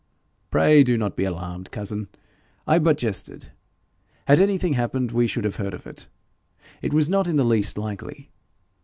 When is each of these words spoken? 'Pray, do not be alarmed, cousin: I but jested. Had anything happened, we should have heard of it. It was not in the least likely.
'Pray, 0.49 0.83
do 0.83 0.97
not 0.97 1.15
be 1.15 1.25
alarmed, 1.25 1.69
cousin: 1.69 2.07
I 2.65 2.79
but 2.79 2.97
jested. 2.97 3.51
Had 4.25 4.39
anything 4.39 4.73
happened, 4.73 5.11
we 5.11 5.27
should 5.27 5.43
have 5.43 5.57
heard 5.57 5.75
of 5.75 5.85
it. 5.85 6.07
It 6.81 6.91
was 6.91 7.07
not 7.07 7.27
in 7.27 7.35
the 7.35 7.45
least 7.45 7.77
likely. 7.77 8.31